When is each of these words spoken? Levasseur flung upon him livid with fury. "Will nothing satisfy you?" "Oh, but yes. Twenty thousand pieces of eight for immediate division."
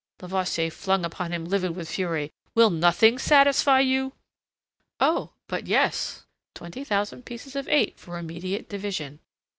Levasseur 0.19 0.71
flung 0.71 1.05
upon 1.05 1.31
him 1.31 1.45
livid 1.45 1.75
with 1.75 1.87
fury. 1.91 2.31
"Will 2.55 2.71
nothing 2.71 3.19
satisfy 3.19 3.81
you?" 3.81 4.13
"Oh, 4.99 5.33
but 5.45 5.67
yes. 5.67 6.25
Twenty 6.55 6.83
thousand 6.83 7.23
pieces 7.23 7.55
of 7.55 7.69
eight 7.69 7.99
for 7.99 8.17
immediate 8.17 8.67
division." 8.67 9.19